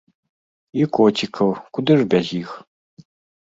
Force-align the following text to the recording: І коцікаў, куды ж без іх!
І 0.79 0.87
коцікаў, 0.97 1.51
куды 1.77 1.99
ж 2.01 2.09
без 2.15 2.33
іх! 2.41 2.55